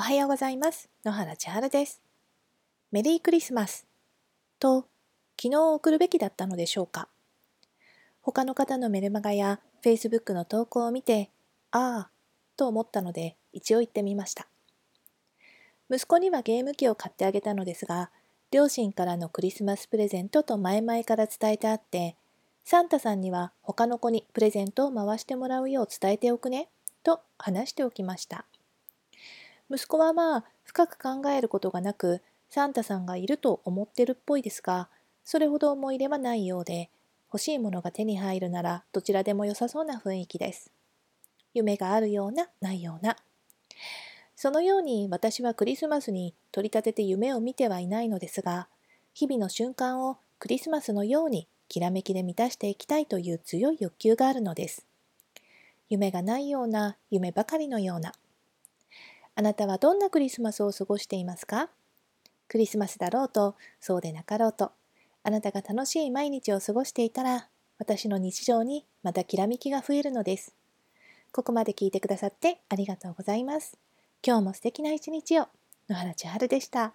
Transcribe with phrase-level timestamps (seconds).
[0.00, 0.88] おはようございます。
[1.04, 2.00] 野原千春です。
[2.90, 3.86] メリークリスマス
[4.58, 4.86] と
[5.38, 7.06] 昨日送るべきだったのでしょうか
[8.22, 11.28] 他の方のメルマガや Facebook の投稿を見て、
[11.70, 12.10] ああ、
[12.56, 14.46] と思ったので一応言ってみました。
[15.90, 18.10] 息子にはゲーム機を買ってあげたのですが、
[18.50, 22.16] 両親からのクリスマスプレゼントと前々から伝えてあって、
[22.64, 26.70] サンタさんには他の子にプレゼントを回してもらうよう伝えておくね、
[27.02, 28.46] と話しておきました。
[29.70, 34.88] 息子はまあ深く考えることがなくサンタさんがいると思ってるっぽいですが
[35.24, 36.90] それほど思い入れはないようで
[37.32, 40.72] 欲しいものが手に入るならどちらでも良さそうな雰囲気です。
[41.54, 43.16] 夢があるようなないような。
[44.34, 48.68] そのように私はクリスマスに取り立てて夢を見てはいないのですが
[49.14, 54.84] 日々の瞬間をクリスマスのようにきらめきで満たしていきたいという強い欲求があるのです。
[55.88, 58.12] 夢がないような夢ばかりのような
[59.40, 61.70] あなたはどんなクリスマスを過ごしていますか？
[62.46, 64.72] クリスマスだろうと、そうでなかろうと、
[65.22, 70.54] あなたが楽しい毎日を過ごしていたら、私の日常にまたきらめきが増えるのです。
[71.32, 73.78] ここまで聞いてくださってありがとうございます。
[74.22, 75.48] 今日も素敵な一日を。
[75.88, 76.92] 野原千春でした。